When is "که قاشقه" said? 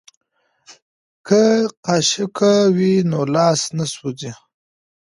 1.27-2.53